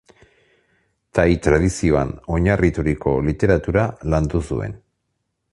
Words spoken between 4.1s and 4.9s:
landu zuen.